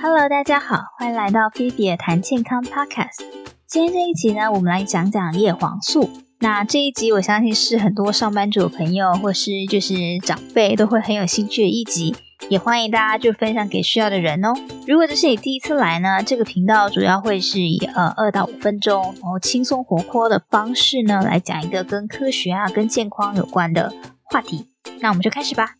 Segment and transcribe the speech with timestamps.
[0.00, 3.24] Hello，大家好，欢迎来到菲比的谈健康 Podcast。
[3.66, 6.08] 今天这一集呢，我们来讲讲叶黄素。
[6.38, 12.14] 那这一集我相信是很多上班族朋友或是就是长辈都会很有兴趣的一集，
[12.48, 14.54] 也欢迎大家就分享给需要的人哦。
[14.86, 23.92] 如果这是你第一次来呢，这个频道主要会是以呃二到五分钟，然后轻松活泼的方式呢来讲一个跟科学啊、跟健康有关的
[24.30, 24.68] 话题。
[25.00, 25.70] 那我们就开始吧。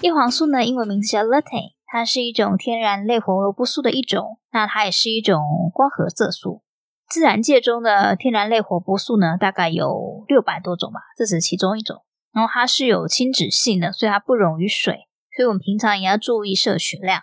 [0.00, 1.75] 叶黄素呢，英文名字叫 Lutein。
[1.96, 5.42] 它是一种天然类胡萝卜素的一种，那它也是一种
[5.72, 6.62] 光合色素。
[7.08, 12.02] 自然界中的天然类胡萝卜素呢，大概有六百多种吧，这只是其中一种。
[12.34, 17.22] 然后它是有亲脂性的，所以它不溶于水，所以我们平常也要注意摄取量。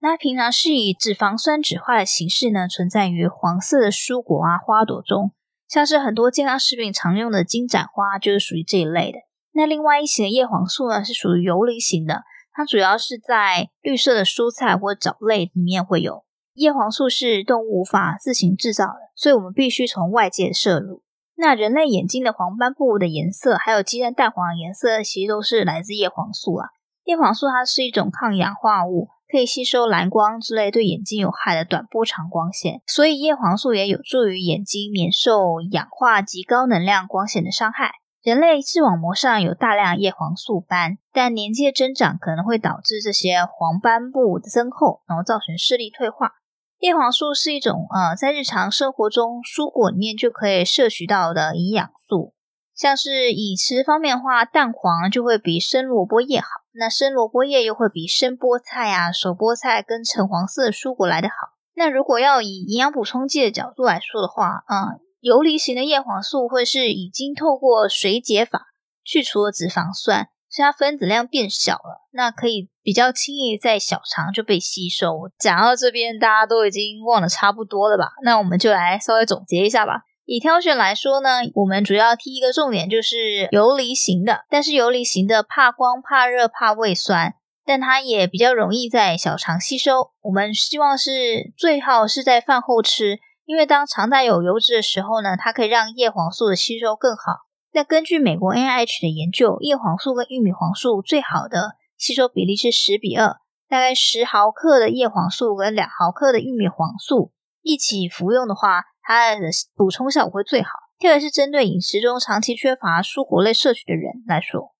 [0.00, 5.32] 那平常是以脂肪酸酯化的形式呢，存在于黄色的蔬果啊、花朵中，
[5.68, 9.18] 像是很多健康食品常用的金盏花就是属于这一类的。
[9.52, 12.22] 那另外一型的叶黄素呢，是属于游离型的。
[12.52, 16.24] 它主要是在绿色的蔬菜或藻类里面会有。
[16.54, 21.02] 叶黄素是动物无法自行制造的，所以我们必须从外界摄入。
[21.36, 26.68] 那人类眼睛的黄斑部的颜色，还有鸡蛋蛋黄的颜色，其实都是来自叶黄素啊。
[27.04, 37.92] 叶黄素它是一种抗氧化物，可以吸收蓝光之类对眼睛有害的短波长光线，所以叶黄素也有助于眼睛免受氧化及高能量光线的伤害。
[38.22, 46.32] 人类视网膜上有大量叶黄素斑，但年纪的增长可能会导致这些黄斑部的增厚，然后造成视力退化。
[46.80, 52.34] 叶黄素是一种呃，在日常生活中蔬果里面就可以摄取到的营养素，
[52.74, 61.34] 像是饮食方面的话，蛋黄就会比生萝卜叶好，那生萝卜叶又会比生菠菜啊、熟菠菜跟橙黄色的蔬果来得好。
[61.74, 65.00] 那如果要以营养补充剂的角度来说的话，嗯。
[65.20, 68.68] 游离型的叶黄素会是已经透过水解法
[69.04, 75.30] 去除了脂肪酸，所以它分子量变小了，那可以比较轻易在小肠就被吸收。
[75.38, 78.12] 讲到这边，大家都已经忘得差不多了吧？
[78.24, 80.04] 那我们就来稍微总结一下吧。
[80.24, 87.34] 以挑选来说呢，我们主要提一个重点就是游离型的，但是游离型的怕光、怕热、怕胃酸，
[87.66, 90.12] 但它也比较容易在小肠吸收。
[90.22, 93.18] 我们希望是最好是在饭后吃。
[93.50, 97.48] 因为当肠袋有油脂的时候呢，它可以让叶黄素的吸收更好。
[97.72, 103.38] 那根据美国 NIH 的研究，叶黄素跟玉米黄素最好的吸收比例是十比二，
[103.68, 109.40] 大概十毫克的叶黄素跟两毫克的玉米黄素一起服用的话，它的
[109.74, 110.68] 补充效果会最好。
[111.00, 114.76] 特别是针对饮食中长期缺乏蔬果类摄取的人来说，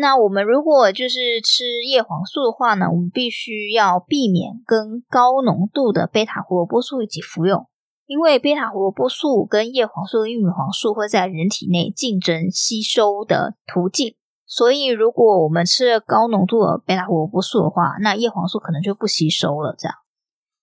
[0.00, 7.68] 那我们如果就是吃叶黄素的话呢，我们必须要避免跟高浓度的贝塔胡萝卜素一起服用。
[8.14, 14.14] 因为贝塔胡萝卜素跟叶黄素、玉米黄素会在人体内竞争吸收的途径，
[14.46, 19.74] 所以如果我们吃了高浓度的贝塔胡萝卜素的话，那叶黄素可能就不吸收了。
[19.76, 19.96] 这样，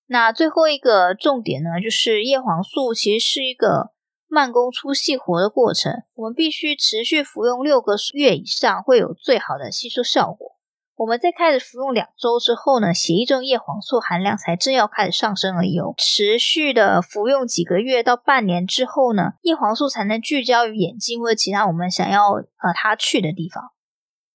[0.08, 3.92] 那最后一个重点呢，就是叶黄素其实是一个
[4.30, 10.56] 慢工出细活的过程，我们必须持续服用六个月以上，会有最好的吸收效果。
[11.02, 15.80] 我们在开始服用两周之后呢，血液中叶黄素含量才正要开始上升而已。
[15.98, 23.72] 持续的服用几个月到半年之后呢，叶黄素才能聚焦于眼睛或者其他我们想要呃它去的地方。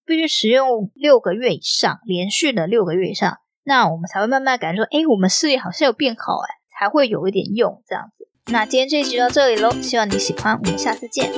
[0.05, 8.29] 必须使用六个月以上，连续的六个月以上，那我们才会慢慢感觉说，哎，我们视力好像有变好哎，才会有一点用这样子。
[8.51, 11.31] 那今天这一集就到这里喽，希望你喜欢，我们下次见。